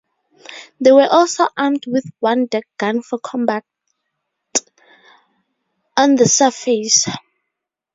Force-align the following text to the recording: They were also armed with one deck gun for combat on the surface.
They 0.79 0.91
were 0.91 1.07
also 1.11 1.47
armed 1.55 1.83
with 1.85 2.09
one 2.21 2.47
deck 2.47 2.65
gun 2.79 3.03
for 3.03 3.19
combat 3.19 3.63
on 5.95 6.15
the 6.15 6.25
surface. 6.25 7.07